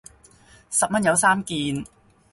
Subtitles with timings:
[0.71, 1.85] 十蚊有三件